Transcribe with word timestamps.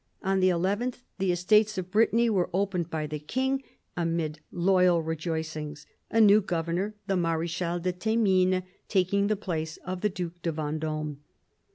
On 0.23 0.39
the 0.39 0.49
nth, 0.49 1.03
the 1.19 1.31
Estates 1.31 1.77
of 1.77 1.91
Brittany 1.91 2.27
were 2.27 2.49
opened 2.55 2.89
by 2.89 3.05
the 3.05 3.19
King 3.19 3.61
amid 3.95 4.39
loyal 4.51 5.03
rejoicings, 5.03 5.85
a 6.09 6.19
new 6.19 6.41
governor, 6.41 6.95
the 7.05 7.13
Mar6chal 7.15 7.83
de 7.83 7.93
Thymines, 7.93 8.63
taking 8.87 9.27
the 9.27 9.35
place 9.35 9.77
of 9.85 10.01
the 10.01 10.09
Due 10.09 10.31
de 10.41 10.51
VendOme. 10.51 11.17